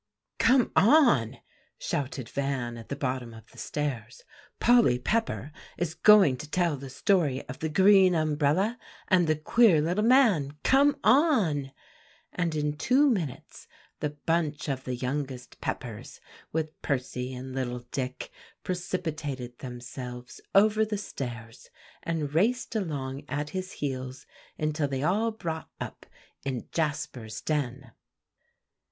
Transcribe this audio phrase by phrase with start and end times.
[0.39, 1.37] "Come on,"
[1.77, 4.23] shouted Van at the bottom of the stairs,
[4.59, 8.79] "Polly Pepper is going to tell the story of 'The Green Umbrella
[9.09, 11.71] and the Queer Little Man.' Come on!"
[12.33, 13.67] and in two minutes
[13.99, 16.19] the bunch of the youngest Peppers,
[16.51, 18.31] with Percy and little Dick,
[18.63, 21.69] precipitated themselves over the stairs,
[22.01, 24.25] and raced along at his heels
[24.57, 26.07] until they all brought up
[26.43, 27.91] in Jasper's den.